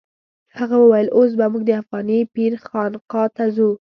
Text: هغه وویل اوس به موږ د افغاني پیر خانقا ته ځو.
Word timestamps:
هغه 0.57 0.75
وویل 0.79 1.07
اوس 1.17 1.31
به 1.39 1.45
موږ 1.51 1.63
د 1.65 1.71
افغاني 1.81 2.19
پیر 2.35 2.51
خانقا 2.67 3.23
ته 3.35 3.43
ځو. 3.55 3.69